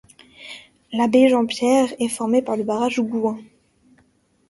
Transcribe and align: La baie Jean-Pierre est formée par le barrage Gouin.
La 0.93 1.07
baie 1.07 1.29
Jean-Pierre 1.29 1.93
est 1.99 2.07
formée 2.07 2.41
par 2.41 2.57
le 2.57 2.63
barrage 2.63 2.99
Gouin. 2.99 3.37